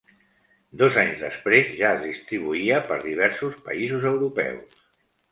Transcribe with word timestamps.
Dos 0.81 0.95
anys 1.01 1.19
després 1.25 1.67
ja 1.81 1.91
es 1.97 2.01
distribuïa 2.05 2.79
per 2.87 2.97
diversos 3.03 3.59
països 3.69 4.07
europeus. 4.13 4.81